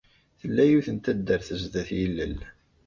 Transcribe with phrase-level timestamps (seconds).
[0.41, 2.37] Tella yiwet n taddart sdat yilel.